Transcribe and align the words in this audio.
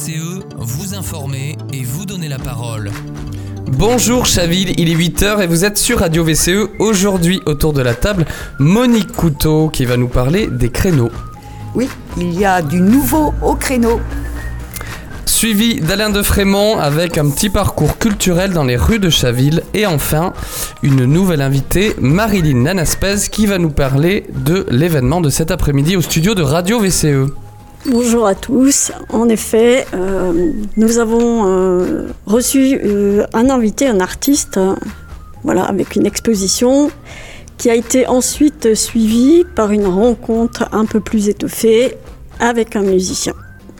VCE, 0.00 0.40
vous 0.56 0.94
informer 0.94 1.58
et 1.74 1.82
vous 1.82 2.06
donner 2.06 2.28
la 2.28 2.38
parole. 2.38 2.90
Bonjour 3.66 4.24
Chaville, 4.24 4.72
il 4.78 4.88
est 4.88 4.94
8h 4.94 5.42
et 5.42 5.46
vous 5.46 5.66
êtes 5.66 5.76
sur 5.76 5.98
Radio 5.98 6.24
VCE. 6.24 6.70
Aujourd'hui, 6.78 7.42
autour 7.44 7.74
de 7.74 7.82
la 7.82 7.92
table, 7.92 8.24
Monique 8.58 9.12
Couteau 9.12 9.68
qui 9.68 9.84
va 9.84 9.98
nous 9.98 10.08
parler 10.08 10.46
des 10.46 10.70
créneaux. 10.70 11.10
Oui, 11.74 11.86
il 12.16 12.32
y 12.38 12.46
a 12.46 12.62
du 12.62 12.80
nouveau 12.80 13.34
au 13.42 13.54
créneau. 13.56 14.00
Suivi 15.26 15.80
d'Alain 15.80 16.08
de 16.10 16.22
Frémont 16.22 16.78
avec 16.78 17.18
un 17.18 17.28
petit 17.28 17.50
parcours 17.50 17.98
culturel 17.98 18.52
dans 18.52 18.64
les 18.64 18.76
rues 18.76 19.00
de 19.00 19.10
Chaville. 19.10 19.62
Et 19.74 19.84
enfin, 19.84 20.32
une 20.82 21.04
nouvelle 21.04 21.42
invitée, 21.42 21.94
Marilyn 22.00 22.62
Nanaspez, 22.62 23.28
qui 23.30 23.46
va 23.46 23.58
nous 23.58 23.70
parler 23.70 24.24
de 24.34 24.66
l'événement 24.70 25.20
de 25.20 25.28
cet 25.28 25.50
après-midi 25.50 25.96
au 25.96 26.00
studio 26.00 26.34
de 26.34 26.42
Radio 26.42 26.80
VCE. 26.80 27.30
Bonjour 27.86 28.26
à 28.26 28.34
tous. 28.34 28.92
En 29.08 29.30
effet, 29.30 29.86
euh, 29.94 30.52
nous 30.76 30.98
avons 30.98 31.46
euh, 31.46 32.08
reçu 32.26 32.78
euh, 32.84 33.24
un 33.32 33.48
invité, 33.48 33.88
un 33.88 34.00
artiste, 34.00 34.60
voilà, 35.44 35.64
avec 35.64 35.96
une 35.96 36.04
exposition 36.04 36.90
qui 37.56 37.70
a 37.70 37.74
été 37.74 38.06
ensuite 38.06 38.74
suivie 38.74 39.44
par 39.56 39.70
une 39.70 39.86
rencontre 39.86 40.68
un 40.72 40.84
peu 40.84 41.00
plus 41.00 41.30
étoffée 41.30 41.96
avec 42.38 42.76
un 42.76 42.82
musicien. 42.82 43.32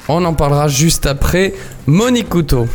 On 0.08 0.24
en 0.24 0.32
parlera 0.32 0.66
juste 0.66 1.04
après. 1.04 1.52
Monique 1.86 2.30
Couteau. 2.30 2.66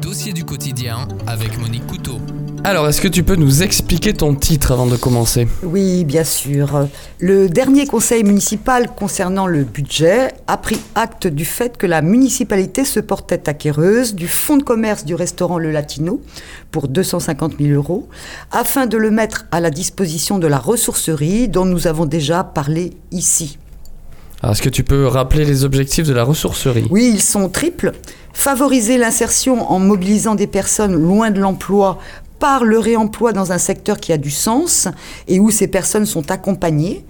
Dossier 0.00 0.32
du 0.32 0.44
quotidien 0.44 1.06
avec 1.26 1.58
Monique 1.58 1.86
Couteau. 1.86 2.20
Alors, 2.66 2.88
est-ce 2.88 3.02
que 3.02 3.08
tu 3.08 3.22
peux 3.22 3.36
nous 3.36 3.62
expliquer 3.62 4.14
ton 4.14 4.34
titre 4.34 4.72
avant 4.72 4.86
de 4.86 4.96
commencer? 4.96 5.46
Oui, 5.62 6.02
bien 6.06 6.24
sûr. 6.24 6.88
Le 7.18 7.50
dernier 7.50 7.86
conseil 7.86 8.24
municipal 8.24 8.88
concernant 8.96 9.46
le 9.46 9.64
budget 9.64 10.28
a 10.46 10.56
pris 10.56 10.80
acte 10.94 11.26
du 11.26 11.44
fait 11.44 11.76
que 11.76 11.86
la 11.86 12.00
municipalité 12.00 12.86
se 12.86 13.00
portait 13.00 13.50
acquéreuse 13.50 14.14
du 14.14 14.28
fonds 14.28 14.56
de 14.56 14.62
commerce 14.62 15.04
du 15.04 15.14
restaurant 15.14 15.58
Le 15.58 15.72
Latino 15.72 16.22
pour 16.70 16.88
250 16.88 17.56
000 17.60 17.74
euros, 17.74 18.08
afin 18.50 18.86
de 18.86 18.96
le 18.96 19.10
mettre 19.10 19.44
à 19.52 19.60
la 19.60 19.68
disposition 19.68 20.38
de 20.38 20.46
la 20.46 20.58
ressourcerie 20.58 21.48
dont 21.48 21.66
nous 21.66 21.86
avons 21.86 22.06
déjà 22.06 22.44
parlé 22.44 22.94
ici. 23.10 23.58
Est-ce 24.42 24.60
que 24.60 24.68
tu 24.68 24.84
peux 24.84 25.06
rappeler 25.06 25.44
les 25.44 25.64
objectifs 25.64 26.06
de 26.06 26.12
la 26.12 26.22
ressourcerie? 26.22 26.86
Oui, 26.90 27.10
ils 27.14 27.22
sont 27.22 27.48
triples. 27.48 27.92
Favoriser 28.34 28.98
l'insertion 28.98 29.70
en 29.70 29.78
mobilisant 29.78 30.34
des 30.34 30.48
personnes 30.48 30.92
loin 30.92 31.30
de 31.30 31.40
l'emploi 31.40 31.98
par 32.44 32.62
le 32.62 32.78
réemploi 32.78 33.32
dans 33.32 33.52
un 33.52 33.58
secteur 33.58 33.96
qui 33.96 34.12
a 34.12 34.18
du 34.18 34.30
sens 34.30 34.86
et 35.28 35.40
où 35.40 35.50
ces 35.50 35.66
personnes 35.66 36.04
sont 36.04 36.30
accompagnées, 36.30 37.02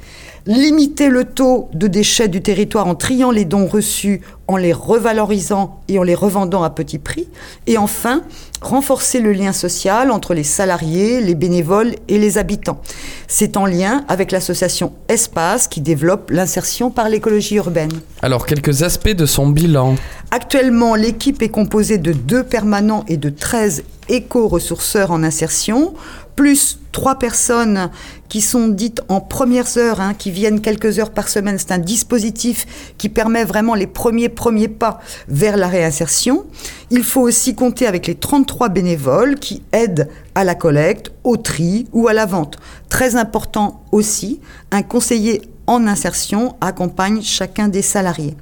limiter 0.47 1.09
le 1.09 1.25
taux 1.25 1.69
de 1.73 1.87
déchets 1.87 2.29
du 2.29 2.43
territoire 2.43 2.87
en 2.87 2.95
triant 2.95 3.31
les 3.31 3.45
dons 3.45 3.67
reçus, 3.67 4.21
en 4.47 4.57
les 4.57 4.75
revalorisant 4.75 5.81
et 5.89 5.99
en 5.99 6.03
les 6.03 6.15
revendant 6.15 6.63
à 6.63 6.71
petit 6.71 6.99
prix, 6.99 7.29
et 7.67 7.79
enfin 7.79 8.23
renforcer 8.61 9.21
le 9.21 9.33
lien 9.33 9.53
social 9.53 10.11
entre 10.11 10.35
les 10.35 10.43
salariés, 10.43 11.21
les 11.21 11.35
bénévoles 11.35 11.95
et 12.09 12.19
les 12.19 12.37
habitants. 12.37 12.81
C'est 13.27 13.57
en 13.57 13.65
lien 13.65 14.05
avec 14.09 14.33
l'association 14.33 14.93
Espace 15.09 15.67
qui 15.67 15.81
développe 15.81 16.31
l'insertion 16.31 16.91
par 16.91 17.09
l'écologie 17.09 17.57
urbaine. 17.57 17.93
Alors, 18.21 18.47
quelques 18.47 18.83
aspects 18.83 19.09
de 19.11 19.27
son 19.27 19.49
bilan. 19.49 19.95
Actuellement, 20.31 20.95
l'équipe 20.95 21.43
est 21.43 21.49
composée 21.49 21.99
de 21.99 22.13
deux 22.13 22.43
permanents 22.43 23.05
et 23.09 23.17
de 23.17 23.31
13 23.31 23.85
éco-ressourceurs 24.09 25.11
en 25.11 25.23
insertion, 25.23 25.95
plus 26.37 26.79
trois 26.93 27.19
personnes 27.19 27.91
qui 28.29 28.41
sont 28.41 28.69
dites 28.69 29.03
en 29.09 29.21
premières 29.21 29.77
heures, 29.79 30.01
hein, 30.01 30.15
qui 30.15 30.31
viennent 30.31 30.61
quelques 30.61 30.99
heures 30.99 31.11
par 31.11 31.29
semaine. 31.29 31.59
C'est 31.59 31.73
un 31.73 31.79
dispositif 31.79 32.95
qui 32.99 33.09
permet 33.09 33.45
vraiment 33.45 33.75
les 33.75 33.87
premiers 33.87 34.29
premiers 34.29 34.69
pas 34.69 35.01
vers 35.29 35.57
la 35.57 35.69
réinsertion. 35.69 36.45
Il 36.91 37.05
faut 37.05 37.21
aussi 37.21 37.55
compter 37.55 37.87
avec 37.87 38.07
les 38.07 38.15
33 38.15 38.69
bénévoles 38.69 39.37
qui 39.37 39.63
aident 39.73 40.09
à 40.35 40.45
la 40.45 40.55
collecte, 40.55 41.13
au 41.23 41.37
tri 41.37 41.87
ou 41.93 42.09
à 42.09 42.13
la 42.13 42.27
vente. 42.27 42.59
Très 42.89 43.17
important 43.17 43.83
aussi, 43.93 44.41
un 44.71 44.83
conseiller 44.83 45.43
en 45.67 45.87
insertion 45.87 46.57
accompagne 46.61 47.23
chacun 47.23 47.69
des 47.69 47.83
salariés. 47.83 48.37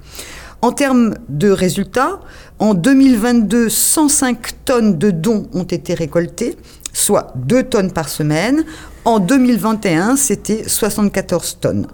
En 0.61 0.71
termes 0.71 1.15
de 1.29 1.51
résultats, 1.51 2.21
en 2.61 2.75
2022, 2.75 3.69
105 3.69 4.65
tonnes 4.65 4.97
de 4.97 5.11
dons 5.11 5.49
ont 5.53 5.65
été 5.65 5.93
récoltées, 5.95 6.57
soit 6.93 7.33
2 7.37 7.65
tonnes 7.65 7.93
par 7.93 8.09
semaine. 8.09 8.65
En 9.05 9.19
2021, 9.19 10.17
c'était 10.17 10.69
74 10.69 11.59
tonnes. 11.61 11.87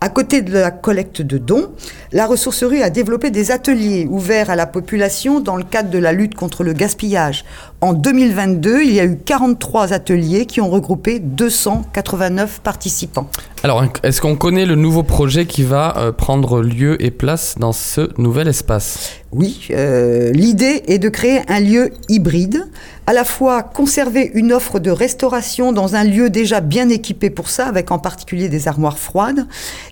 À 0.00 0.08
côté 0.08 0.42
de 0.42 0.52
la 0.52 0.70
collecte 0.70 1.22
de 1.22 1.38
dons, 1.38 1.72
la 2.12 2.26
ressourcerie 2.26 2.82
a 2.82 2.90
développé 2.90 3.30
des 3.30 3.50
ateliers 3.50 4.06
ouverts 4.08 4.50
à 4.50 4.56
la 4.56 4.66
population 4.66 5.40
dans 5.40 5.56
le 5.56 5.64
cadre 5.64 5.90
de 5.90 5.98
la 5.98 6.12
lutte 6.12 6.34
contre 6.34 6.62
le 6.62 6.72
gaspillage. 6.72 7.44
En 7.80 7.92
2022, 7.92 8.82
il 8.82 8.92
y 8.92 8.98
a 8.98 9.04
eu 9.04 9.16
43 9.16 9.92
ateliers 9.92 10.46
qui 10.46 10.60
ont 10.60 10.68
regroupé 10.68 11.20
289 11.20 12.58
participants. 12.60 13.30
Alors, 13.62 13.84
est-ce 14.02 14.20
qu'on 14.20 14.34
connaît 14.34 14.66
le 14.66 14.74
nouveau 14.74 15.04
projet 15.04 15.46
qui 15.46 15.62
va 15.62 15.96
euh, 15.96 16.10
prendre 16.10 16.60
lieu 16.60 17.00
et 17.00 17.12
place 17.12 17.54
dans 17.56 17.70
ce 17.70 18.10
nouvel 18.20 18.48
espace? 18.48 19.12
Oui, 19.30 19.68
euh, 19.70 20.32
l'idée 20.32 20.82
est 20.88 20.98
de 20.98 21.08
créer 21.08 21.42
un 21.46 21.60
lieu 21.60 21.90
hybride, 22.08 22.66
à 23.06 23.12
la 23.12 23.22
fois 23.22 23.62
conserver 23.62 24.28
une 24.34 24.52
offre 24.52 24.80
de 24.80 24.90
restauration 24.90 25.70
dans 25.70 25.94
un 25.94 26.02
lieu 26.02 26.30
déjà 26.30 26.60
bien 26.60 26.88
équipé 26.88 27.30
pour 27.30 27.48
ça, 27.48 27.66
avec 27.66 27.92
en 27.92 28.00
particulier 28.00 28.48
des 28.48 28.66
armoires 28.66 28.98
froides, 28.98 29.46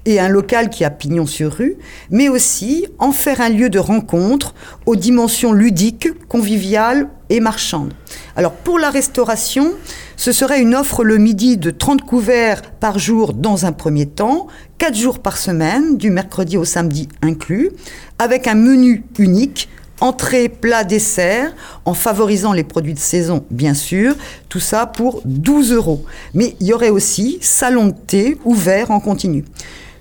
et 0.06 0.19
un 0.19 0.28
local 0.28 0.70
qui 0.70 0.84
a 0.84 0.91
pignon 0.91 1.26
sur 1.26 1.52
rue, 1.52 1.76
mais 2.10 2.28
aussi 2.28 2.88
en 2.98 3.12
faire 3.12 3.41
un 3.41 3.48
lieu 3.48 3.69
de 3.69 3.78
rencontre 3.78 4.54
aux 4.86 4.96
dimensions 4.96 5.52
ludiques, 5.52 6.08
conviviales 6.28 7.08
et 7.31 7.41
marchandes. 7.41 7.92
Alors 8.37 8.53
pour 8.53 8.78
la 8.78 8.91
restauration, 8.91 9.72
ce 10.16 10.32
serait 10.32 10.60
une 10.60 10.75
offre 10.75 11.04
le 11.04 11.19
midi 11.19 11.56
de 11.56 11.70
30 11.70 12.03
couverts 12.03 12.62
par 12.62 12.98
jour 12.98 13.32
dans 13.32 13.66
un 13.66 13.72
premier 13.72 14.06
temps, 14.06 14.47
4 14.78 14.94
jours 14.94 15.19
par 15.19 15.37
semaine, 15.37 15.97
du 15.97 16.10
mercredi 16.10 16.56
au 16.56 16.64
samedi 16.64 17.09
inclus, 17.22 17.70
avec 18.19 18.47
un 18.47 18.54
menu 18.54 19.04
unique 19.19 19.69
entrée, 20.00 20.48
plat, 20.48 20.84
dessert, 20.84 21.54
en 21.84 21.94
favorisant 21.94 22.53
les 22.53 22.64
produits 22.64 22.94
de 22.94 22.98
saison, 22.98 23.44
bien 23.50 23.75
sûr. 23.75 24.14
Tout 24.48 24.60
ça 24.60 24.87
pour 24.87 25.22
12 25.25 25.72
euros. 25.72 26.04
Mais 26.34 26.56
il 26.60 26.66
y 26.66 26.72
aurait 26.72 26.91
aussi 26.91 27.38
salon 27.41 27.87
de 27.87 27.94
thé 28.06 28.37
ouvert 28.44 28.91
en 28.91 29.00
continu. 29.00 29.44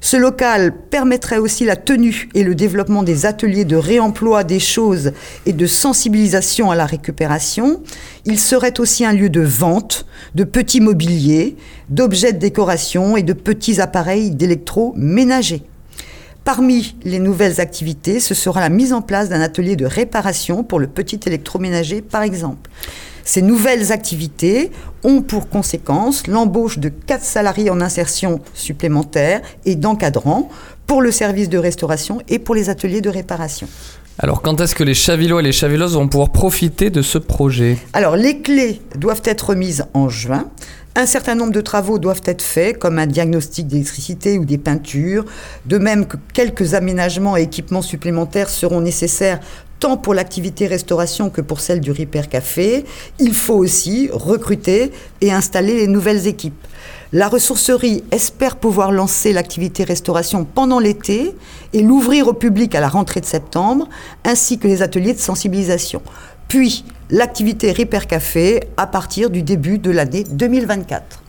Ce 0.06 0.18
local 0.18 0.72
permettrait 0.92 1.40
aussi 1.40 1.66
la 1.66 1.76
tenue 1.76 2.30
et 2.36 2.44
le 2.44 2.54
développement 2.54 3.02
des 3.02 3.26
ateliers 3.26 3.66
de 3.66 3.76
réemploi 3.76 4.44
des 4.44 4.60
choses 4.60 5.14
et 5.48 5.52
de 5.52 5.66
sensibilisation 5.66 6.70
à 6.70 6.76
la 6.76 6.86
récupération. 6.86 7.82
Il 8.24 8.38
serait 8.38 8.80
aussi 8.80 9.04
un 9.04 9.14
lieu 9.14 9.30
de 9.30 9.42
vente 9.42 10.06
de 10.36 10.44
petits 10.44 10.80
mobiliers, 10.80 11.56
d'objets 11.90 12.34
de 12.34 12.38
décoration 12.38 13.18
et 13.18 13.24
de 13.24 13.34
petits 13.34 13.82
appareils 13.82 14.30
d'électroménager. 14.30 15.64
Parmi 16.44 16.96
les 17.04 17.18
nouvelles 17.18 17.60
activités, 17.60 18.20
ce 18.20 18.36
sera 18.36 18.60
la 18.60 18.70
mise 18.70 18.94
en 18.94 19.02
place 19.02 19.30
d'un 19.30 19.42
atelier 19.42 19.76
de 19.76 19.88
réparation 19.88 20.64
pour 20.64 20.78
le 20.78 20.86
petit 20.86 21.20
électroménager, 21.26 22.04
par 22.04 22.22
exemple. 22.22 22.70
Ces 23.28 23.42
nouvelles 23.42 23.92
activités 23.92 24.72
ont 25.04 25.24
pour 25.24 25.50
conséquence 25.50 26.28
l'embauche 26.28 26.78
de 26.78 26.90
quatre 26.90 27.24
salariés 27.24 27.72
en 27.72 27.82
insertion 27.82 28.40
supplémentaire 28.54 29.42
et 29.66 29.76
d'encadrants 29.76 30.48
pour 30.86 31.02
le 31.02 31.12
service 31.12 31.50
de 31.50 31.58
restauration 31.58 32.22
et 32.30 32.38
pour 32.38 32.54
les 32.54 32.70
ateliers 32.70 33.02
de 33.02 33.10
réparation. 33.10 33.68
Alors, 34.20 34.44
quand 34.44 34.62
est-ce 34.62 34.76
que 34.76 34.84
les 34.84 34.94
Chavillois 34.94 35.42
et 35.42 35.44
les 35.44 35.52
Chavilloises 35.52 35.96
vont 35.96 36.08
pouvoir 36.08 36.30
profiter 36.30 36.92
de 36.92 37.02
ce 37.02 37.18
projet? 37.18 37.78
Alors, 37.94 38.16
les 38.16 38.42
clés 38.42 38.80
doivent 38.96 39.24
être 39.26 39.50
remises 39.50 39.86
en 39.96 40.08
juin. 40.08 40.46
Un 40.98 41.06
certain 41.06 41.36
nombre 41.36 41.52
de 41.52 41.60
travaux 41.60 42.00
doivent 42.00 42.22
être 42.24 42.42
faits, 42.42 42.80
comme 42.80 43.00
un 43.00 43.08
diagnostic 43.08 43.68
d'électricité 43.68 44.38
ou 44.38 44.46
des 44.46 44.58
peintures. 44.58 45.26
De 45.66 45.78
même 45.78 46.06
que 46.06 46.16
quelques 46.32 46.74
aménagements 46.74 47.36
et 47.36 47.42
équipements 47.42 47.82
supplémentaires 47.82 48.50
seront 48.50 48.80
nécessaires 48.80 49.42
tant 49.86 49.98
pour 49.98 50.16
l'activité 50.16 50.66
restauration 50.66 51.30
que 51.30 51.42
pour 51.42 51.60
celle 51.60 51.80
du 51.80 51.92
Repair 51.92 52.28
Café. 52.28 52.86
Il 53.20 53.36
faut 53.36 53.54
aussi 53.54 54.10
recruter 54.12 54.92
et 55.22 55.32
installer 55.32 55.76
les 55.76 55.86
nouvelles 55.86 56.26
équipes. 56.26 56.58
La 57.14 57.28
ressourcerie 57.28 58.04
espère 58.10 58.56
pouvoir 58.56 58.92
lancer 58.92 59.32
l'activité 59.32 59.84
restauration 59.84 60.44
pendant 60.44 60.80
l'été 60.80 61.36
et 61.72 61.84
l'ouvrir 61.84 62.28
au 62.28 62.34
public 62.34 62.74
à 62.74 62.80
la 62.80 62.90
rentrée 62.90 63.22
de 63.22 63.28
septembre, 63.28 63.88
ainsi 64.24 64.58
que 64.58 64.68
les 64.68 64.82
ateliers 64.82 65.14
de 65.14 65.20
sensibilisation. 65.20 66.02
Puis 66.48 66.84
l'activité 67.12 67.72
Repair 67.72 68.08
Café 68.08 68.62
à 68.78 68.88
partir 68.88 69.30
du 69.30 69.44
début 69.44 69.78
de 69.78 69.92
l'année 69.92 70.24
2024. 70.24 71.25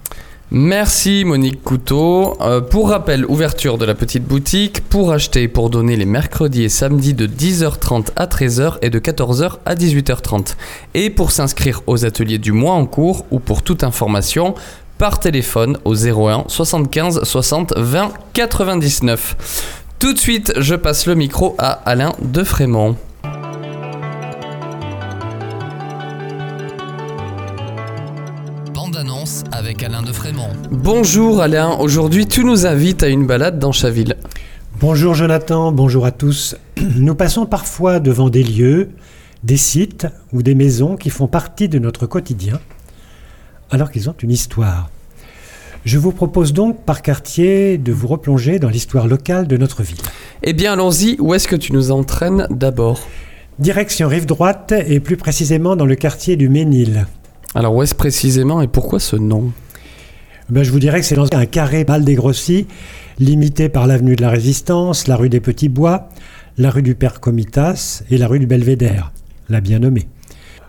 Merci 0.53 1.25
Monique 1.25 1.61
Couteau. 1.65 2.37
Euh, 2.41 2.61
pour 2.61 2.91
rappel, 2.91 3.27
ouverture 3.27 3.79
de 3.79 3.85
la 3.85 3.97
petite 3.97 4.23
boutique 4.23 4.81
pour 4.81 5.11
acheter 5.11 5.43
et 5.43 5.49
pour 5.49 5.71
donner 5.71 5.97
les 5.97 6.05
mercredis 6.05 6.63
et 6.63 6.69
samedis 6.69 7.15
de 7.15 7.27
10h30 7.27 8.11
à 8.15 8.27
13h 8.27 8.77
et 8.81 8.89
de 8.89 9.01
14h 9.01 9.57
à 9.67 9.75
18h30. 9.75 10.55
Et 10.95 11.11
pour 11.11 11.33
s'inscrire 11.33 11.83
aux 11.89 12.05
ateliers 12.05 12.39
du 12.39 12.53
mois 12.53 12.75
en 12.75 12.87
cours 12.87 13.27
ou 13.33 13.41
pour 13.41 13.63
toute 13.63 13.83
information, 13.83 14.55
par 14.99 15.19
téléphone 15.19 15.79
au 15.85 15.97
01 15.97 16.45
75 16.47 17.25
60 17.25 17.75
20 17.77 18.13
99. 18.33 19.75
Tout 19.99 20.13
de 20.13 20.19
suite, 20.19 20.53
je 20.59 20.77
passe 20.77 21.07
le 21.07 21.17
micro 21.17 21.57
à 21.59 21.71
Alain 21.71 22.13
de 22.23 22.45
Frémont. 22.45 22.97
Alain 29.87 30.03
de 30.03 30.11
Frémont. 30.11 30.49
Bonjour 30.73 31.41
Alain, 31.41 31.77
aujourd'hui 31.79 32.27
tu 32.27 32.43
nous 32.43 32.67
invites 32.67 33.05
à 33.05 33.09
une 33.09 33.25
balade 33.25 33.61
dans 33.61 33.71
Chaville. 33.71 34.17
Bonjour 34.81 35.15
Jonathan, 35.15 35.71
bonjour 35.71 36.05
à 36.05 36.11
tous. 36.11 36.57
Nous 36.97 37.15
passons 37.15 37.47
parfois 37.47 38.01
devant 38.01 38.29
des 38.29 38.43
lieux, 38.43 38.89
des 39.45 39.57
sites 39.57 40.09
ou 40.33 40.43
des 40.43 40.57
maisons 40.57 40.97
qui 40.97 41.09
font 41.09 41.29
partie 41.29 41.69
de 41.69 41.79
notre 41.79 42.07
quotidien, 42.07 42.59
alors 43.71 43.93
qu'ils 43.93 44.11
ont 44.11 44.15
une 44.21 44.33
histoire. 44.33 44.91
Je 45.85 45.99
vous 45.99 46.11
propose 46.11 46.53
donc 46.53 46.83
par 46.83 47.01
quartier 47.01 47.79
de 47.79 47.93
vous 47.93 48.09
replonger 48.09 48.59
dans 48.59 48.71
l'histoire 48.71 49.07
locale 49.07 49.47
de 49.47 49.57
notre 49.57 49.85
ville. 49.85 50.03
Eh 50.43 50.53
bien 50.53 50.73
allons-y, 50.73 51.15
où 51.21 51.33
est-ce 51.33 51.47
que 51.47 51.55
tu 51.55 51.73
nous 51.73 51.93
entraînes 51.93 52.49
d'abord? 52.51 53.07
Direction 53.61 54.09
rive 54.09 54.27
droite 54.27 54.75
et 54.89 54.99
plus 54.99 55.17
précisément 55.17 55.77
dans 55.77 55.87
le 55.87 55.95
quartier 55.95 56.35
du 56.35 56.49
Ménil. 56.49 57.07
Alors 57.55 57.73
où 57.73 57.85
est-ce 57.85 57.95
précisément 57.95 58.61
et 58.63 58.67
pourquoi 58.67 58.99
ce 58.99 59.15
nom? 59.15 59.53
Ben, 60.49 60.63
je 60.63 60.71
vous 60.71 60.79
dirais 60.79 61.01
que 61.01 61.07
c'est 61.07 61.17
dans 61.17 61.27
un 61.33 61.45
carré 61.45 61.85
mal 61.89 62.05
dégrossi, 62.05 62.69
limité 63.19 63.69
par 63.69 63.89
l'avenue 63.89 64.15
de 64.15 64.23
la 64.23 64.31
Résistance, 64.31 65.09
la 65.09 65.17
rue 65.17 65.29
des 65.29 65.41
Petits 65.41 65.69
Bois, 65.69 66.09
la 66.57 66.71
rue 66.71 66.83
du 66.83 66.95
Père 66.95 67.19
Comitas 67.19 68.05
et 68.11 68.17
la 68.17 68.29
rue 68.29 68.39
du 68.39 68.47
Belvédère, 68.47 69.11
la 69.49 69.61
bien 69.61 69.81
nommée. 69.81 70.07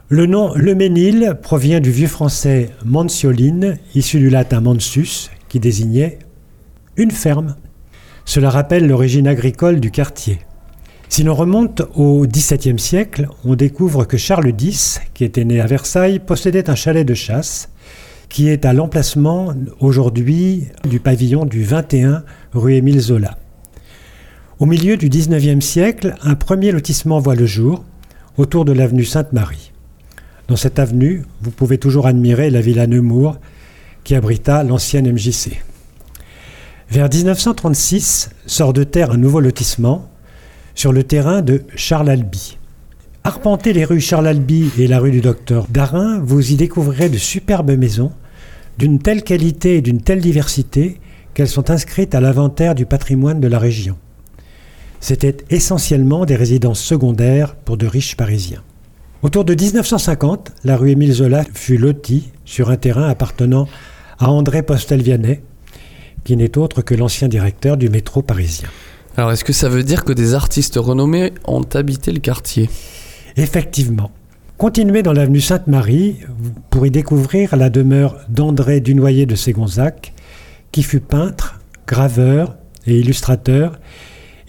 Le 0.09 0.25
nom 0.25 0.51
Le 0.55 0.73
Ménil 0.73 1.37
provient 1.43 1.79
du 1.79 1.91
vieux 1.91 2.07
français 2.07 2.71
Mancioline, 2.85 3.77
issu 3.93 4.17
du 4.17 4.31
latin 4.31 4.61
mansus, 4.61 5.29
qui 5.47 5.59
désignait 5.59 6.17
une 6.95 7.11
ferme. 7.11 7.55
Cela 8.25 8.49
rappelle 8.49 8.87
l'origine 8.87 9.27
agricole 9.27 9.79
du 9.79 9.91
quartier. 9.91 10.39
Si 11.07 11.21
l'on 11.21 11.35
remonte 11.35 11.83
au 11.93 12.25
XVIIe 12.25 12.79
siècle, 12.79 13.27
on 13.45 13.53
découvre 13.53 14.05
que 14.05 14.17
Charles 14.17 14.53
X, 14.59 15.01
qui 15.13 15.23
était 15.23 15.45
né 15.45 15.61
à 15.61 15.67
Versailles, 15.67 16.17
possédait 16.17 16.71
un 16.71 16.75
chalet 16.75 17.07
de 17.07 17.13
chasse 17.13 17.69
qui 18.29 18.49
est 18.49 18.65
à 18.65 18.73
l'emplacement 18.73 19.53
aujourd'hui 19.79 20.65
du 20.87 20.99
pavillon 20.99 21.45
du 21.45 21.63
21 21.63 22.23
rue 22.53 22.75
Émile 22.75 22.99
Zola. 22.99 23.37
Au 24.59 24.65
milieu 24.65 24.97
du 24.97 25.09
XIXe 25.09 25.63
siècle, 25.63 26.15
un 26.23 26.35
premier 26.35 26.71
lotissement 26.71 27.19
voit 27.19 27.35
le 27.35 27.45
jour 27.45 27.83
autour 28.37 28.65
de 28.65 28.71
l'avenue 28.71 29.05
Sainte-Marie. 29.05 29.71
Dans 30.47 30.55
cette 30.55 30.79
avenue, 30.79 31.23
vous 31.41 31.51
pouvez 31.51 31.77
toujours 31.77 32.07
admirer 32.07 32.49
la 32.49 32.61
villa 32.61 32.87
Nemours 32.87 33.37
qui 34.03 34.15
abrita 34.15 34.63
l'ancienne 34.63 35.11
MJC. 35.11 35.61
Vers 36.89 37.09
1936 37.09 38.29
sort 38.45 38.71
de 38.71 38.83
terre 38.83 39.11
un 39.11 39.17
nouveau 39.17 39.41
lotissement 39.41 40.09
sur 40.73 40.93
le 40.93 41.03
terrain 41.03 41.41
de 41.41 41.63
Charles 41.75 42.09
Albi. 42.09 42.57
Arpentez 43.27 43.73
les 43.73 43.83
rues 43.83 43.99
Charles 43.99 44.27
Albi 44.27 44.71
et 44.79 44.87
la 44.87 44.99
rue 44.99 45.11
du 45.11 45.19
Docteur 45.19 45.67
Darin, 45.69 46.21
vous 46.23 46.53
y 46.53 46.55
découvrirez 46.55 47.09
de 47.09 47.17
superbes 47.17 47.71
maisons 47.71 48.13
d'une 48.77 48.99
telle 48.99 49.21
qualité 49.21 49.75
et 49.75 49.81
d'une 49.81 50.01
telle 50.01 50.21
diversité 50.21 51.01
qu'elles 51.33 51.49
sont 51.49 51.69
inscrites 51.69 52.15
à 52.15 52.21
l'inventaire 52.21 52.73
du 52.73 52.85
patrimoine 52.85 53.41
de 53.41 53.49
la 53.49 53.59
région. 53.59 53.97
C'étaient 55.01 55.35
essentiellement 55.49 56.23
des 56.23 56.37
résidences 56.37 56.79
secondaires 56.79 57.55
pour 57.57 57.75
de 57.75 57.85
riches 57.85 58.15
Parisiens. 58.15 58.63
Autour 59.23 59.43
de 59.43 59.55
1950, 59.55 60.53
la 60.63 60.77
rue 60.77 60.91
Émile 60.91 61.11
Zola 61.11 61.43
fut 61.53 61.77
lotie 61.77 62.31
sur 62.45 62.69
un 62.69 62.77
terrain 62.77 63.09
appartenant 63.09 63.67
à 64.19 64.31
André 64.31 64.63
Postel-Vianney, 64.63 65.41
qui 66.23 66.37
n'est 66.37 66.57
autre 66.57 66.81
que 66.81 66.95
l'ancien 66.95 67.27
directeur 67.27 67.75
du 67.75 67.89
métro 67.89 68.21
parisien. 68.21 68.69
Alors 69.17 69.33
est-ce 69.33 69.43
que 69.43 69.51
ça 69.51 69.67
veut 69.67 69.83
dire 69.83 70.05
que 70.05 70.13
des 70.13 70.33
artistes 70.33 70.77
renommés 70.77 71.33
ont 71.45 71.65
habité 71.73 72.13
le 72.13 72.19
quartier? 72.19 72.69
Effectivement. 73.37 74.09
Continuez 74.57 75.03
dans 75.03 75.13
l'avenue 75.13 75.41
Sainte-Marie 75.41 76.21
pour 76.71 76.87
y 76.87 76.91
découvrir 76.91 77.55
la 77.55 77.69
demeure 77.69 78.17
d'André 78.29 78.79
Dunoyer 78.81 79.27
de 79.27 79.35
Ségonzac, 79.35 80.13
qui 80.71 80.81
fut 80.81 81.01
peintre, 81.01 81.59
graveur 81.85 82.55
et 82.87 82.97
illustrateur 82.97 83.79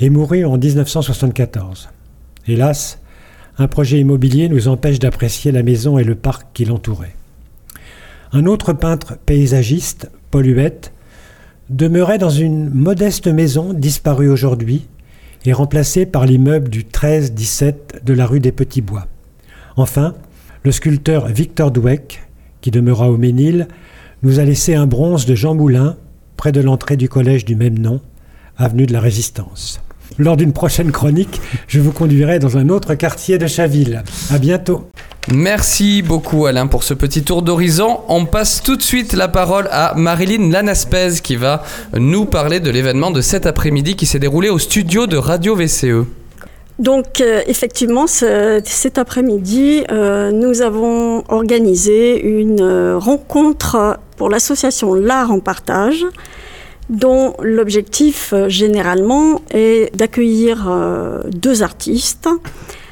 et 0.00 0.08
mourut 0.08 0.46
en 0.46 0.56
1974. 0.56 1.90
Hélas, 2.46 2.99
un 3.58 3.69
projet 3.69 4.00
immobilier 4.00 4.49
nous 4.49 4.69
empêche 4.69 4.99
d'apprécier 4.99 5.52
la 5.52 5.62
maison 5.62 5.99
et 5.99 6.05
le 6.05 6.14
parc 6.14 6.46
qui 6.55 6.64
l'entourait. 6.64 7.14
Un 8.32 8.46
autre 8.46 8.73
peintre 8.73 9.19
paysagiste, 9.26 10.11
Paul 10.31 10.46
Huette, 10.46 10.94
demeurait 11.69 12.17
dans 12.17 12.31
une 12.31 12.70
modeste 12.70 13.26
maison 13.26 13.75
disparue 13.75 14.31
aujourd'hui 14.31 14.87
et 15.44 15.52
remplacée 15.52 16.06
par 16.06 16.26
l'immeuble 16.26 16.69
du 16.69 16.85
13-17 16.85 18.05
de 18.05 18.12
la 18.12 18.26
rue 18.26 18.40
des 18.40 18.52
Petits 18.52 18.81
Bois. 18.81 19.06
Enfin, 19.76 20.14
le 20.64 20.73
sculpteur 20.73 21.29
Victor 21.29 21.70
Douek, 21.70 22.23
qui 22.61 22.70
demeura 22.70 23.11
au 23.11 23.17
Ménil, 23.17 23.69
nous 24.23 24.40
a 24.40 24.44
laissé 24.44 24.75
un 24.75 24.87
bronze 24.87 25.26
de 25.26 25.35
Jean 25.35 25.55
Moulin 25.55 25.96
près 26.37 26.52
de 26.52 26.61
l'entrée 26.61 26.96
du 26.96 27.08
collège 27.08 27.44
du 27.44 27.56
même 27.56 27.79
nom, 27.79 28.00
avenue 28.56 28.87
de 28.87 28.93
la 28.93 29.00
Résistance. 29.00 29.81
Lors 30.16 30.37
d'une 30.37 30.52
prochaine 30.52 30.90
chronique, 30.90 31.40
je 31.69 31.81
vous 31.81 31.93
conduirai 31.93 32.38
dans 32.38 32.56
un 32.56 32.69
autre 32.70 32.94
quartier 32.94 33.38
de 33.38 33.46
Chaville. 33.46 34.02
À 34.32 34.38
bientôt. 34.38 34.88
Merci 35.31 36.00
beaucoup 36.02 36.46
Alain 36.46 36.66
pour 36.66 36.82
ce 36.82 36.94
petit 36.94 37.22
tour 37.22 37.43
d'horizon. 37.43 38.00
On 38.08 38.25
passe 38.25 38.62
tout 38.62 38.76
de 38.76 38.82
suite 38.82 39.12
la 39.12 39.28
parole 39.28 39.69
à 39.70 39.93
Marilyn 39.94 40.50
Lanaspez 40.50 41.20
qui 41.22 41.37
va 41.37 41.62
nous 41.96 42.25
parler 42.25 42.60
de 42.60 42.70
l'événement 42.70 43.10
de 43.10 43.20
cet 43.20 43.44
après-midi 43.46 43.94
qui 43.94 44.06
s'est 44.06 44.19
déroulé 44.19 44.49
au 44.49 44.58
studio 44.58 45.06
de 45.06 45.19
Radio 45.19 45.55
VCE. 45.55 46.06
Donc 46.78 47.20
euh, 47.20 47.43
effectivement, 47.46 48.06
ce- 48.06 48.61
cet 48.64 48.99
après-midi, 48.99 49.82
euh, 49.90 50.31
nous 50.32 50.62
avons 50.62 51.25
organisé 51.28 52.25
une 52.25 52.61
euh, 52.62 52.96
rencontre 52.99 53.99
pour 54.16 54.31
l'association 54.31 54.94
L'Art 54.94 55.31
en 55.32 55.40
Partage, 55.40 56.04
dont 56.90 57.35
l'objectif 57.43 58.32
euh, 58.32 58.49
généralement 58.49 59.43
est 59.50 59.94
d'accueillir 59.96 60.67
euh, 60.69 61.23
deux 61.31 61.62
artistes. 61.62 62.29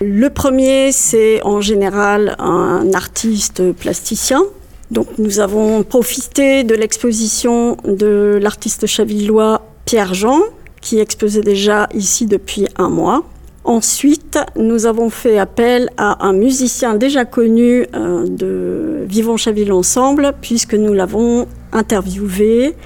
Le 0.01 0.29
premier, 0.29 0.93
c'est 0.93 1.43
en 1.43 1.61
général 1.61 2.37
un 2.39 2.93
artiste 2.93 3.73
plasticien. 3.73 4.43
Donc 4.91 5.07
nous 5.19 5.41
avons 5.41 5.83
profité 5.83 6.63
de 6.63 6.75
l'exposition 6.75 7.77
de 7.85 8.39
l'artiste 8.41 8.87
chavillois 8.87 9.63
Pierre 9.85 10.15
Jean, 10.15 10.41
qui 10.81 10.99
exposait 10.99 11.41
déjà 11.41 11.89
ici 11.95 12.27
depuis 12.27 12.67
un 12.77 12.89
mois. 12.89 13.25
Ensuite, 13.65 14.39
nous 14.55 14.87
avons 14.87 15.11
fait 15.11 15.39
appel 15.39 15.91
à 15.97 16.25
un 16.25 16.33
musicien 16.33 16.95
déjà 16.95 17.25
connu 17.25 17.85
euh, 17.95 18.25
de 18.25 19.05
Vivons 19.09 19.37
Chaville 19.37 19.73
Ensemble, 19.73 20.35
puisque 20.41 20.75
nous 20.75 20.93
l'avons 20.93 21.49
interviewé. 21.73 22.77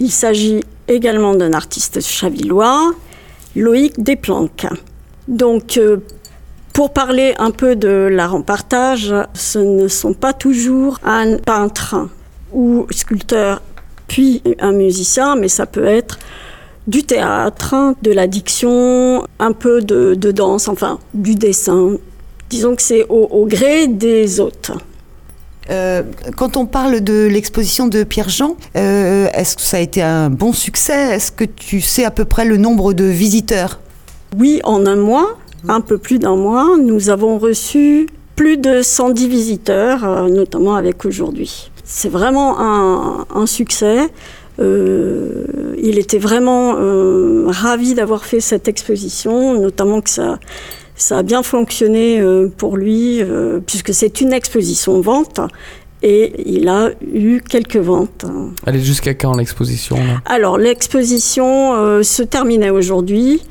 Il 0.00 0.10
s'agit 0.10 0.64
également 0.88 1.34
d'un 1.34 1.52
artiste 1.52 2.00
chavillois, 2.00 2.94
Loïc 3.54 4.02
Desplanques. 4.02 4.66
Donc, 5.28 5.76
euh, 5.76 5.98
pour 6.72 6.94
parler 6.94 7.34
un 7.38 7.50
peu 7.50 7.76
de 7.76 8.08
l'art 8.10 8.34
en 8.34 8.40
partage, 8.40 9.14
ce 9.34 9.58
ne 9.58 9.88
sont 9.88 10.14
pas 10.14 10.32
toujours 10.32 10.98
un 11.04 11.36
peintre 11.36 12.08
ou 12.50 12.86
sculpteur, 12.90 13.60
puis 14.08 14.42
un 14.58 14.72
musicien, 14.72 15.36
mais 15.36 15.48
ça 15.48 15.66
peut 15.66 15.84
être 15.84 16.18
du 16.86 17.04
théâtre, 17.04 17.94
de 18.00 18.10
la 18.10 18.26
diction, 18.26 19.26
un 19.38 19.52
peu 19.52 19.82
de, 19.82 20.14
danse, 20.32 20.68
enfin 20.68 20.98
du 21.12 21.34
dessin. 21.34 21.96
Disons 22.48 22.74
que 22.74 22.82
c'est 22.82 23.04
au, 23.10 23.28
au 23.30 23.44
gré 23.44 23.86
des 23.86 24.40
hôtes. 24.40 24.72
Euh, 25.70 26.02
quand 26.36 26.56
on 26.56 26.66
parle 26.66 27.00
de 27.00 27.28
l'exposition 27.30 27.86
de 27.86 28.02
Pierre-Jean, 28.02 28.56
euh, 28.76 29.28
est-ce 29.32 29.56
que 29.56 29.62
ça 29.62 29.76
a 29.76 29.80
été 29.80 30.02
un 30.02 30.28
bon 30.28 30.52
succès? 30.52 31.14
Est-ce 31.14 31.30
que 31.30 31.44
tu 31.44 31.80
sais 31.80 32.04
à 32.04 32.10
peu 32.10 32.24
près 32.24 32.44
le 32.44 32.56
nombre 32.56 32.92
de 32.92 33.04
visiteurs? 33.04 33.80
Oui, 34.36 34.60
en 34.64 34.86
un 34.86 34.96
mois, 34.96 35.38
un 35.68 35.80
peu 35.80 35.98
plus 35.98 36.18
d'un 36.18 36.36
mois, 36.36 36.76
nous 36.82 37.10
avons 37.10 37.38
reçu 37.38 38.08
plus 38.34 38.56
de 38.56 38.82
110 38.82 39.28
visiteurs, 39.28 40.04
euh, 40.04 40.28
notamment 40.28 40.74
avec 40.74 41.04
aujourd'hui. 41.04 41.70
C'est 41.84 42.08
vraiment 42.08 42.58
un, 42.58 43.46
succès. 43.46 44.08
Il 44.58 45.98
était 45.98 46.18
vraiment 46.18 46.74
ravi 47.46 47.94
d'avoir 47.94 48.24
fait 48.24 48.40
cette 48.40 48.68
exposition, 48.68 49.58
notamment 49.58 50.00
que 50.00 50.10
ça, 50.10 50.38
ça 51.00 51.18
a 51.18 51.22
bien 51.22 51.42
fonctionné 51.42 52.20
euh, 52.20 52.48
pour 52.54 52.76
lui, 52.76 53.22
euh, 53.22 53.60
puisque 53.64 53.92
c'est 53.94 54.20
une 54.20 54.32
exposition 54.32 55.00
vente. 55.00 55.40
Et 56.02 56.32
il 56.50 56.66
a 56.68 56.88
eu 57.12 57.42
quelques 57.46 57.76
ventes. 57.76 58.24
Elle 58.66 58.76
est 58.76 58.80
jusqu'à 58.80 59.12
quand 59.12 59.34
l'exposition 59.36 59.98
Alors, 60.24 60.56
l'exposition 60.56 61.74
euh, 61.74 62.02
se 62.02 62.22
terminait 62.22 62.70
aujourd'hui. 62.70 63.42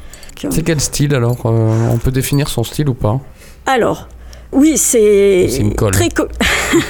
C'est 0.49 0.63
quel 0.63 0.79
style 0.79 1.13
alors? 1.13 1.37
Euh, 1.45 1.89
On 1.93 1.97
peut 1.97 2.11
définir 2.11 2.47
son 2.47 2.63
style 2.63 2.89
ou 2.89 2.93
pas? 2.95 3.19
Alors, 3.67 4.07
oui, 4.51 4.77
c'est 4.77 5.47
C'est 5.49 5.59
une 5.59 5.75
colle. 5.75 5.91
très 5.91 6.09
co- 6.09 6.27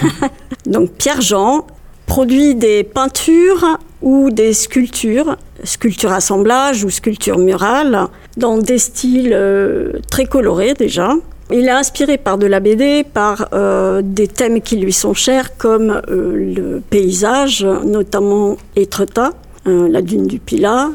Donc 0.66 0.92
Pierre 0.94 1.22
Jean 1.22 1.66
produit 2.06 2.56
des 2.56 2.84
peintures 2.84 3.80
ou 4.02 4.30
des 4.32 4.54
sculptures, 4.54 5.36
sculptures 5.64 6.12
assemblage 6.14 6.84
ou 6.86 6.90
sculptures 6.90 7.38
murales, 7.38 8.08
dans 8.38 8.58
des 8.58 8.78
styles 8.78 9.34
euh, 9.34 9.94
très 10.10 10.26
colorés 10.26 10.74
déjà. 10.74 11.14
Il 11.52 11.66
est 11.66 11.72
inspiré 11.72 12.18
par 12.18 12.38
de 12.38 12.46
la 12.46 12.60
BD, 12.60 13.04
par 13.04 13.50
euh, 13.54 14.02
des 14.04 14.28
thèmes 14.28 14.62
qui 14.62 14.78
lui 14.78 14.94
sont 14.94 15.16
chers, 15.16 15.58
comme 15.58 16.02
euh, 16.10 16.54
le 16.56 16.82
paysage, 16.88 17.66
notamment 17.66 18.58
Étretat, 18.76 19.32
la 19.66 20.02
dune 20.02 20.26
du 20.28 20.40
Pilat, 20.40 20.90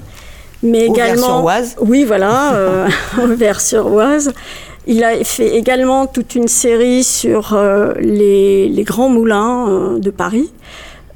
mais 0.63 0.87
également. 0.87 1.39
Sur 1.39 1.45
Oise. 1.45 1.77
Oui, 1.81 2.05
voilà, 2.05 2.87
vers 3.37 3.61
sur 3.61 3.93
Oise. 3.93 4.33
Il 4.87 5.03
a 5.03 5.23
fait 5.25 5.57
également 5.57 6.07
toute 6.07 6.35
une 6.35 6.49
série 6.49 7.05
sur 7.05 7.57
les, 8.01 8.69
les, 8.69 8.85
grands 8.85 9.09
moulins 9.09 9.97
de 9.99 10.11
Paris. 10.11 10.51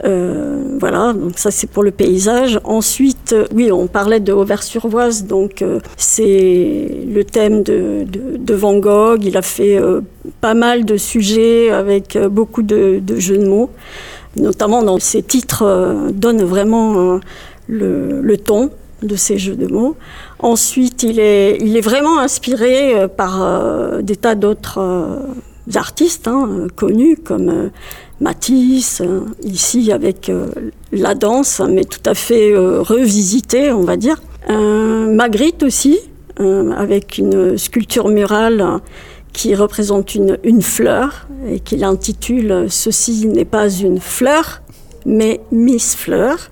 Euh, 0.05 0.77
voilà, 0.79 1.13
donc 1.13 1.39
ça 1.39 1.51
c'est 1.51 1.67
pour 1.67 1.83
le 1.83 1.91
paysage. 1.91 2.61
Ensuite, 2.65 3.33
euh, 3.33 3.47
oui, 3.53 3.73
on 3.73 3.89
parlait 3.89 4.21
de 4.21 4.33
Auvers-sur-Oise, 4.33 5.25
donc 5.25 5.63
euh, 5.63 5.81
c'est 5.97 7.05
le 7.09 7.25
thème 7.25 7.63
de, 7.63 8.07
Van 8.55 8.79
Gogh. 8.79 9.25
Il 9.25 9.37
a 9.37 9.43
fait 9.43 9.79
pas 10.41 10.55
mal 10.55 10.85
de 10.85 10.97
sujets 10.97 11.71
avec 11.71 12.19
beaucoup 12.31 12.63
de, 12.63 13.03
jeux 13.17 13.39
de 13.39 13.47
mots, 13.47 13.71
notamment 14.37 14.83
dans 14.83 14.99
ses 14.99 15.23
titres 15.23 16.11
donnent 16.13 16.43
vraiment 16.43 17.21
le, 17.69 18.21
le, 18.21 18.37
ton 18.37 18.71
de 19.03 19.15
ces 19.15 19.39
jeux 19.39 19.55
de 19.55 19.67
mots. 19.67 19.97
Ensuite, 20.41 21.03
il 21.03 21.21
est, 21.21 21.59
il 21.61 21.77
est 21.77 21.83
vraiment 21.83 22.19
inspiré 22.19 23.07
par 23.17 24.03
des 24.03 24.17
tas 24.17 24.35
d'autres 24.35 24.81
artistes 25.77 26.27
hein, 26.27 26.67
connus 26.75 27.19
comme 27.23 27.71
Matisse, 28.21 29.01
euh, 29.01 29.21
ici 29.45 29.93
avec 29.93 30.29
euh, 30.29 30.49
la 30.91 31.15
danse, 31.15 31.63
mais 31.69 31.85
tout 31.85 32.03
à 32.05 32.15
fait 32.15 32.53
euh, 32.53 32.83
revisitée, 32.83 33.73
on 33.73 33.83
va 33.83 33.97
dire. 33.97 34.21
Magritte 34.51 35.63
aussi, 35.63 35.99
avec 36.39 37.19
une 37.19 37.59
sculpture 37.59 38.09
murale 38.09 38.81
qui 39.35 39.55
représente 39.55 40.15
une, 40.15 40.39
une 40.43 40.63
fleur 40.63 41.29
et 41.47 41.61
qui 41.61 41.77
l'intitule 41.77 42.69
Ceci 42.71 43.27
n'est 43.27 43.45
pas 43.45 43.69
une 43.69 44.01
fleur, 44.01 44.63
mais 45.05 45.41
Miss 45.53 45.95
Fleur. 45.95 46.51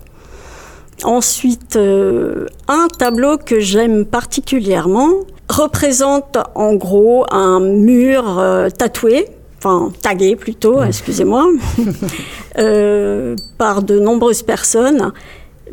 Ensuite, 1.04 1.78
un 1.78 2.88
tableau 2.98 3.38
que 3.38 3.60
j'aime 3.60 4.04
particulièrement 4.04 5.12
représente 5.48 6.36
en 6.54 6.74
gros 6.74 7.24
un 7.30 7.60
mur 7.60 8.42
tatoué 8.76 9.26
enfin 9.58 9.90
tagué 10.02 10.36
plutôt, 10.36 10.82
excusez-moi, 10.82 11.46
euh, 12.58 13.36
par 13.58 13.82
de 13.82 13.98
nombreuses 13.98 14.42
personnes. 14.42 15.12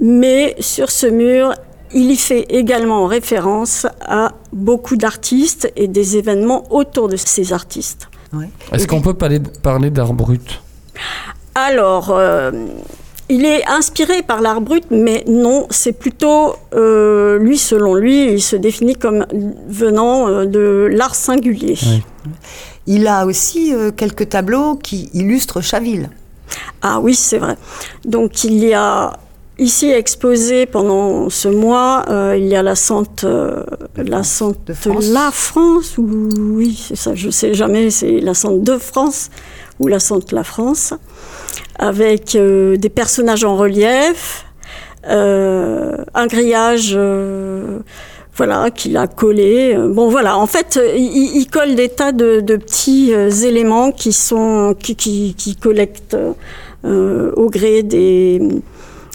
Mais 0.01 0.55
sur 0.59 0.89
ce 0.89 1.05
mur, 1.07 1.53
il 1.93 2.11
y 2.11 2.17
fait 2.17 2.45
également 2.49 3.05
référence 3.05 3.85
à 4.01 4.31
beaucoup 4.51 4.95
d'artistes 4.95 5.71
et 5.75 5.87
des 5.87 6.17
événements 6.17 6.63
autour 6.71 7.07
de 7.07 7.17
ces 7.17 7.53
artistes. 7.53 8.09
Est-ce 8.71 8.87
qu'on 8.87 9.01
peut 9.01 9.13
parler, 9.13 9.39
parler 9.61 9.91
d'art 9.91 10.13
brut? 10.13 10.61
Alors, 11.53 12.09
euh, 12.09 12.51
il 13.29 13.45
est 13.45 13.63
inspiré 13.67 14.23
par 14.23 14.41
l'art 14.41 14.61
brut, 14.61 14.85
mais 14.89 15.23
non, 15.27 15.67
c'est 15.69 15.93
plutôt, 15.93 16.55
euh, 16.73 17.37
lui, 17.37 17.59
selon 17.59 17.93
lui, 17.93 18.33
il 18.33 18.41
se 18.41 18.55
définit 18.55 18.95
comme 18.95 19.27
venant 19.67 20.45
de 20.45 20.89
l'art 20.91 21.13
singulier. 21.13 21.77
Il 22.87 23.07
a 23.07 23.25
aussi 23.25 23.73
euh, 23.73 23.91
quelques 23.91 24.29
tableaux 24.29 24.75
qui 24.75 25.09
illustrent 25.13 25.61
Chaville. 25.61 26.09
Ah 26.81 26.99
oui, 26.99 27.15
c'est 27.15 27.37
vrai. 27.37 27.57
Donc 28.05 28.43
il 28.43 28.55
y 28.55 28.73
a 28.73 29.13
ici 29.57 29.89
exposé 29.89 30.65
pendant 30.65 31.29
ce 31.29 31.47
mois, 31.47 32.05
euh, 32.09 32.35
il 32.37 32.45
y 32.45 32.55
a 32.55 32.63
la 32.63 32.75
Sante, 32.75 33.23
euh, 33.23 33.63
la 33.95 34.23
Sante 34.23 34.57
de 34.67 34.73
France. 34.73 35.09
la 35.09 35.31
France, 35.31 35.97
ou 35.97 36.29
oui, 36.37 36.79
c'est 36.87 36.95
ça, 36.95 37.15
je 37.15 37.29
sais 37.29 37.53
jamais, 37.53 37.89
c'est 37.89 38.19
la 38.19 38.33
Sante 38.33 38.63
de 38.63 38.77
France 38.77 39.29
ou 39.79 39.87
la 39.87 39.99
Sante 39.99 40.31
la 40.31 40.43
France, 40.43 40.93
avec 41.79 42.35
des 42.35 42.89
personnages 42.93 43.43
en 43.43 43.55
relief, 43.55 44.45
un 45.07 46.27
grillage 46.27 46.97
voilà, 48.35 48.71
qu'il 48.71 48.97
a 48.97 49.07
collé. 49.07 49.75
Bon, 49.77 50.09
voilà, 50.09 50.37
en 50.37 50.47
fait, 50.47 50.79
il, 50.95 51.45
colle 51.51 51.75
des 51.75 51.89
tas 51.89 52.11
de, 52.11 52.39
petits 52.41 53.13
euh, 53.13 53.29
éléments 53.29 53.91
qui 53.91 54.11
sont 54.11 54.75
qui, 54.79 54.95
qui, 54.95 55.55
collectent 55.55 56.17
euh, 56.85 57.31
au 57.35 57.49
gré 57.49 57.83
des 57.83 58.41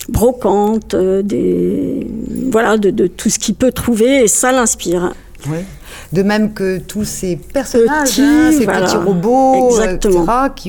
brocantes, 0.09 0.95
euh, 0.95 1.23
des 1.23 2.07
voilà, 2.51 2.79
de, 2.79 3.07
tout 3.07 3.29
ce 3.29 3.39
qu'il 3.39 3.55
peut 3.55 3.73
trouver 3.73 4.23
et 4.23 4.29
ça 4.29 4.53
l'inspire. 4.53 5.13
De 6.13 6.23
même 6.23 6.53
que 6.53 6.79
tous 6.79 7.05
ces 7.05 7.37
personnages, 7.37 8.19
hein, 8.19 8.51
ces 8.53 8.67
petits 8.67 8.97
robots, 8.97 9.79
euh, 9.81 9.95
etc., 9.95 10.19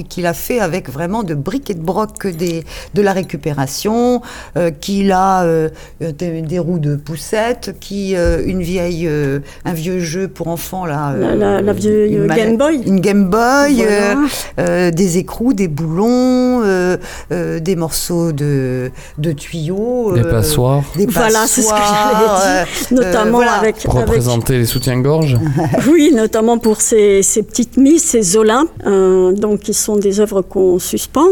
qu'il 0.07 0.25
a 0.25 0.33
fait 0.33 0.59
avec 0.59 0.89
vraiment 0.89 1.23
de 1.23 1.33
briques 1.33 1.69
et 1.69 1.73
de 1.73 1.81
broc 1.81 2.27
des, 2.27 2.63
de 2.93 3.01
la 3.01 3.13
récupération, 3.13 4.21
euh, 4.57 4.71
qu'il 4.71 5.11
a 5.11 5.43
euh, 5.43 5.69
des, 5.99 6.59
roues 6.59 6.79
de 6.79 6.95
poussettes, 6.95 7.75
qui 7.79 8.15
une 8.15 8.61
vieille, 8.61 9.09
un 9.65 9.73
vieux 9.73 9.99
jeu 9.99 10.27
pour 10.27 10.47
enfants 10.47 10.85
là, 10.85 11.15
la, 11.15 11.73
vieille 11.73 12.19
Game 12.27 12.57
Boy, 12.57 12.81
une 12.85 12.99
Game 12.99 13.29
Boy, 13.29 13.85
des 14.57 15.17
écrous, 15.17 15.53
des 15.53 15.67
boulons, 15.67 16.61
des 17.29 17.75
morceaux 17.75 18.31
de, 18.31 18.91
de 19.17 19.31
tuyaux, 19.31 20.13
des 20.15 20.23
passoires, 20.23 20.83
des 20.95 21.05
passoires, 21.05 21.29
voilà, 21.29 21.47
c'est 21.47 21.61
ce 21.61 21.69
que 21.69 21.75
j'allais 21.75 22.65
dire, 22.65 23.03
notamment 23.03 23.39
avec 23.39 23.77
pour 23.83 23.93
représenter 23.93 24.57
les 24.57 24.65
soutiens-gorge 24.65 25.28
Oui, 25.89 26.11
notamment 26.13 26.57
pour 26.57 26.81
ces, 26.81 27.21
petites 27.47 27.77
mises, 27.77 28.03
ces 28.03 28.21
Zola, 28.21 28.63
euh, 28.85 29.31
donc 29.31 29.61
qui 29.61 29.73
sont 29.73 29.97
des 29.97 30.19
œuvres 30.19 30.41
qu'on 30.41 30.79
suspend. 30.79 31.27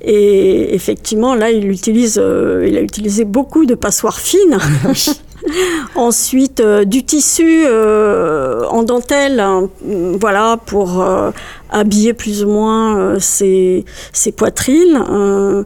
Et 0.00 0.74
effectivement, 0.74 1.34
là, 1.34 1.50
il 1.50 1.70
utilise, 1.70 2.20
euh, 2.22 2.66
il 2.68 2.76
a 2.76 2.80
utilisé 2.80 3.24
beaucoup 3.24 3.66
de 3.66 3.74
passoires 3.74 4.18
fines. 4.18 4.58
Ensuite, 5.94 6.60
euh, 6.60 6.84
du 6.84 7.04
tissu 7.04 7.66
en 7.66 8.82
dentelle, 8.82 9.40
hein, 9.40 9.68
voilà, 10.20 10.58
pour 10.66 11.04
habiller 11.70 12.12
plus 12.14 12.44
ou 12.44 12.48
moins 12.48 13.18
ses, 13.20 13.84
ses, 14.12 14.32
poitrines. 14.32 15.64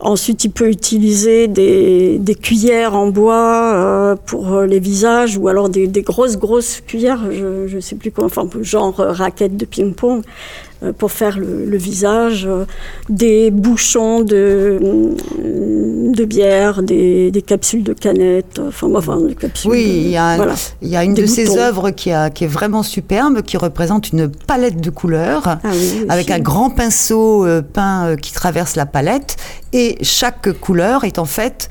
Ensuite, 0.00 0.44
il 0.44 0.50
peut 0.50 0.68
utiliser 0.68 1.46
des, 1.46 2.36
cuillères 2.40 2.94
en 2.94 3.08
bois 3.08 3.72
euh, 3.74 4.16
pour 4.26 4.52
euh, 4.52 4.66
les 4.66 4.80
visages 4.80 5.38
ou 5.38 5.48
alors 5.48 5.68
des, 5.68 5.88
grosses, 6.02 6.36
grosses 6.36 6.82
cuillères, 6.86 7.30
je 7.30 7.74
ne 7.74 7.80
sais 7.80 7.94
plus 7.94 8.10
quoi, 8.10 8.24
enfin, 8.24 8.48
genre 8.60 8.98
euh, 9.00 9.12
raquettes 9.12 9.56
de 9.56 9.64
ping-pong. 9.64 10.22
Euh, 10.84 10.92
pour 10.92 11.12
faire 11.12 11.38
le, 11.38 11.76
visage, 11.76 12.46
euh, 12.46 12.64
des 13.08 13.50
bouchons 13.50 14.20
de, 14.20 15.14
de 15.38 16.24
bière, 16.24 16.82
des, 16.82 17.44
capsules 17.46 17.82
de 17.82 17.92
canettes, 17.92 18.60
enfin, 18.68 18.88
enfin 18.94 19.20
des 19.20 19.34
capsules. 19.34 19.70
Oui, 19.70 19.84
il 19.84 20.10
y 20.10 20.16
a, 20.16 20.36
il 20.82 20.88
y 20.88 20.96
a 20.96 21.04
une 21.04 21.14
de 21.14 21.26
ses 21.26 21.58
œuvres 21.58 21.90
qui, 21.90 22.10
a, 22.10 22.30
qui 22.30 22.44
est 22.44 22.48
vraiment 22.48 22.82
superbe, 22.82 23.42
qui 23.42 23.56
représente 23.56 24.10
une 24.10 24.28
palette 24.28 24.80
de 24.80 24.90
couleurs, 24.90 25.42
ah 25.46 25.58
avec 26.08 26.30
un 26.30 26.40
grand 26.40 26.70
pinceau 26.70 27.46
peint 27.72 28.16
qui 28.16 28.32
traverse 28.32 28.76
la 28.76 28.86
palette, 28.86 29.36
et 29.74 29.98
chaque 30.02 30.50
couleur 30.60 31.04
est 31.04 31.18
en 31.18 31.26
fait 31.26 31.68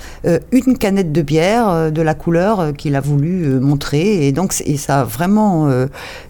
une 0.51 0.77
canette 0.77 1.11
de 1.11 1.21
bière 1.23 1.91
de 1.91 2.01
la 2.01 2.13
couleur 2.13 2.73
qu'il 2.77 2.95
a 2.95 3.01
voulu 3.01 3.59
montrer, 3.59 4.27
et 4.27 4.31
donc 4.31 4.53
ça 4.53 5.03
vraiment, 5.03 5.69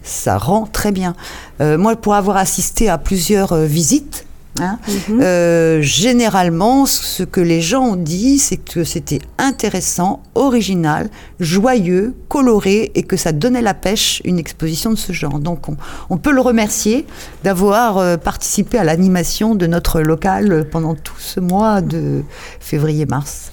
ça 0.02 0.38
rend 0.38 0.66
très 0.66 0.92
bien. 0.92 1.14
moi, 1.60 1.94
pour 1.96 2.14
avoir 2.14 2.36
assisté 2.36 2.88
à 2.88 2.98
plusieurs 2.98 3.52
euh, 3.52 3.66
visites. 3.66 4.26
Hein. 4.60 4.78
Mhm. 5.08 5.20
Euh, 5.20 5.82
généralement, 5.82 6.86
ce 6.86 7.22
que 7.22 7.40
les 7.40 7.60
gens 7.60 7.82
ont 7.82 7.96
dit, 7.96 8.38
c'est 8.38 8.56
que 8.56 8.84
c'était 8.84 9.18
intéressant, 9.38 10.22
original, 10.34 11.08
joyeux, 11.40 12.14
coloré 12.28 12.92
et 12.94 13.02
que 13.02 13.16
ça 13.16 13.32
donnait 13.32 13.62
la 13.62 13.74
pêche 13.74 14.22
une 14.24 14.38
exposition 14.38 14.90
de 14.90 14.96
ce 14.96 15.12
genre. 15.12 15.40
Donc, 15.40 15.66
on, 16.08 16.16
peut 16.16 16.32
le 16.32 16.40
remercier 16.40 17.06
d'avoir 17.42 17.98
euh, 17.98 18.16
participé 18.16 18.78
à 18.78 18.84
l'animation 18.84 19.54
de 19.54 19.66
notre 19.66 20.00
local 20.00 20.68
pendant 20.70 20.94
tout 20.94 21.18
ce 21.18 21.40
mois 21.40 21.80
de 21.80 22.22
février-mars. 22.60 23.50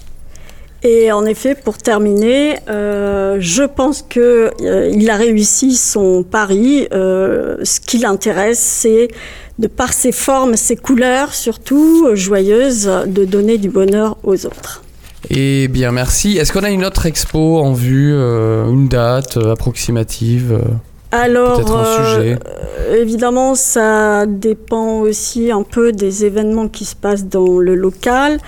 Et 0.84 1.12
en 1.12 1.26
effet, 1.26 1.54
pour 1.54 1.78
terminer, 1.78 2.58
euh, 2.68 3.38
je 3.40 3.64
pense 3.64 4.02
qu'il 4.02 4.22
euh, 4.24 5.08
a 5.10 5.16
réussi 5.16 5.76
son 5.76 6.24
pari. 6.24 6.88
Euh, 6.92 7.58
ce 7.64 7.80
qui 7.80 8.00
l'intéresse, 8.00 8.60
c'est 8.60 9.10
de 9.62 9.68
par 9.68 9.94
ses 9.94 10.12
formes, 10.12 10.56
ses 10.58 10.76
couleurs, 10.76 11.34
surtout 11.34 12.10
joyeuses, 12.16 12.90
de 13.08 13.24
donner 13.26 13.58
du 13.58 13.70
bonheur 13.70 14.18
aux 14.24 14.46
autres. 14.46 14.84
Eh 15.30 15.68
bien, 15.68 15.92
merci. 15.92 16.38
Est-ce 16.38 16.52
qu'on 16.52 16.64
a 16.64 16.72
une 16.72 16.84
autre 16.84 17.06
expo 17.06 17.60
en 17.60 17.74
vue, 17.74 18.12
une 18.14 18.88
date 18.90 19.38
approximative 19.38 20.60
Alors, 21.12 21.60
un 21.72 21.86
euh, 21.86 22.16
sujet? 22.16 22.40
euh, 22.80 23.02
évidemment, 23.02 23.54
ça 23.56 24.26
dépend 24.26 25.00
aussi 25.02 25.52
un 25.52 25.64
peu 25.64 25.92
des 25.92 26.26
événements 26.26 26.68
qui 26.68 26.84
se 26.86 26.96
passent 26.96 27.26
dans 27.26 27.60
le 27.60 27.76
local. 27.76 28.40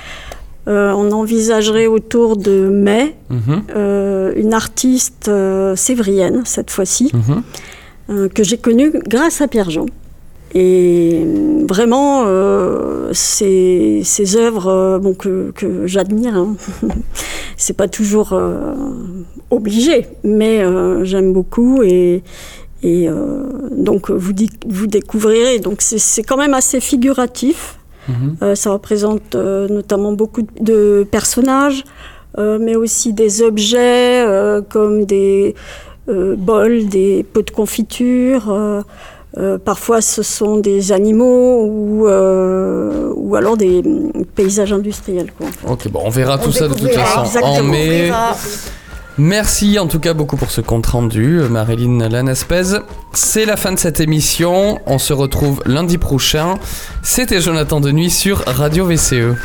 Euh, 0.68 0.92
on 0.94 1.12
envisagerait 1.12 1.88
autour 1.88 2.38
de 2.38 2.70
mai 2.70 3.16
Mhm, 3.30 3.64
euh, 3.76 4.32
une 4.36 4.54
artiste 4.54 5.28
euh, 5.28 5.76
sévrienne, 5.76 6.44
cette 6.46 6.72
fois-ci, 6.72 7.12
mhm. 7.14 7.44
euh, 8.10 8.30
que 8.30 8.44
j'ai 8.44 8.58
connue 8.58 8.92
grâce 9.08 9.42
à 9.42 9.48
Pierre-Jean. 9.48 9.86
Et 10.56 11.24
euh, 11.26 11.66
vraiment, 11.68 12.24
euh, 12.28 13.10
ces, 13.14 14.02
ces 14.04 14.36
œuvres 14.38 14.68
euh, 14.68 15.00
bon, 15.00 15.14
que, 15.14 15.52
que 15.56 15.88
j'admire, 15.88 16.36
hein. 16.36 16.56
c'est 17.58 17.76
pas 17.78 17.88
toujours 17.88 18.34
euh, 18.34 18.74
obligé, 19.50 20.08
mais 20.24 20.62
euh, 20.62 21.04
j'aime 21.04 21.34
beaucoup 21.34 21.82
et, 21.84 22.24
et 22.84 23.08
euh, 23.10 23.44
donc 23.72 24.12
vous, 24.12 24.34
vous 24.68 24.88
découvrirez. 24.88 25.60
Donc 25.60 25.78
c'est- 25.82 26.24
quand 26.24 26.38
même 26.38 26.54
assez 26.54 26.80
figuratif. 26.80 27.80
Euh, 28.42 28.54
ça 28.54 28.72
représente 28.72 29.34
euh, 29.36 29.70
notamment 29.70 30.12
beaucoup 30.12 30.42
de 30.60 31.08
personnages, 31.10 31.86
euh, 32.38 32.60
mais 32.60 32.76
aussi 32.76 33.14
des 33.14 33.42
objets 33.42 34.26
euh, 34.28 34.62
comme 34.62 35.06
des 35.06 35.56
euh, 36.10 36.36
bols, 36.36 36.88
des 36.90 37.24
pots 37.24 37.44
de 37.44 37.52
confiture. 37.52 38.84
Euh, 39.38 39.58
parfois, 39.58 40.02
ce 40.02 40.22
sont 40.22 40.58
des 40.58 40.92
animaux 40.92 41.66
ou, 41.66 42.08
euh, 42.08 43.12
ou 43.16 43.36
alors 43.36 43.58
des 43.58 43.82
mm, 43.82 44.26
paysages 44.36 44.74
industriels. 44.74 45.32
Quoi. 45.36 45.48
Ok, 45.68 45.88
bon, 45.90 46.02
on 46.06 46.10
verra 46.10 46.38
On 46.40 46.46
tout 46.46 46.52
ça 46.52 46.68
de 46.68 46.76
toute 46.76 46.92
façon 46.92 47.40
en 47.40 47.64
mai. 47.64 48.12
Merci 49.18 49.78
en 49.78 49.86
tout 49.86 50.00
cas 50.00 50.16
beaucoup 50.16 50.38
pour 50.38 50.50
ce 50.50 50.60
compte 50.62 50.88
rendu, 50.88 51.40
euh, 51.40 51.48
Marilyn 51.48 52.10
Lanaspez. 52.10 52.80
C'est 53.14 53.46
la 53.46 53.58
fin 53.58 53.72
de 53.72 53.78
cette 53.78 54.00
émission. 54.00 54.80
On 54.88 54.98
se 54.98 55.14
retrouve 55.14 55.62
lundi 55.66 56.00
prochain. 56.00 56.56
C'était 57.04 57.40
Jonathan 57.40 57.80
Denuy 57.80 58.10
sur 58.10 58.44
Radio 58.46 58.86
VCE. 58.86 59.36